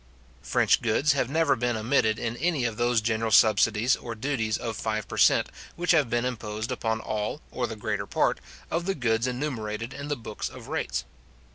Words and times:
French 0.41 0.81
goods 0.81 1.13
have 1.13 1.29
never 1.29 1.55
been 1.55 1.77
omitted 1.77 2.17
in 2.17 2.35
any 2.37 2.65
of 2.65 2.75
those 2.77 3.01
general 3.01 3.29
subsidies 3.29 3.95
or 3.95 4.15
duties 4.15 4.57
of 4.57 4.75
five 4.75 5.07
per 5.07 5.15
cent. 5.15 5.47
which 5.75 5.91
have 5.91 6.09
been 6.09 6.25
imposed 6.25 6.71
upon 6.71 6.99
all, 6.99 7.39
or 7.51 7.67
the 7.67 7.75
greater 7.75 8.07
part, 8.07 8.39
of 8.71 8.85
the 8.87 8.95
goods 8.95 9.27
enumerated 9.27 9.93
in 9.93 10.07
the 10.07 10.17
book 10.17 10.43
of 10.51 10.67
rates. 10.69 11.05